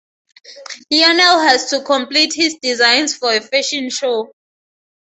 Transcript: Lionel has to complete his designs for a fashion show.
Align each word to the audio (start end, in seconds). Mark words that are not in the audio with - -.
Lionel 0.89 1.41
has 1.41 1.69
to 1.69 1.83
complete 1.83 2.33
his 2.33 2.57
designs 2.59 3.15
for 3.15 3.31
a 3.33 3.39
fashion 3.39 3.91
show. 3.91 4.31